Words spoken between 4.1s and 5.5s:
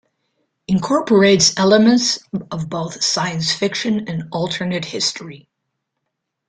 alternate history.